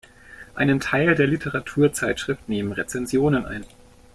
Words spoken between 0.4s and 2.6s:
Einen Teil der Literaturzeitschrift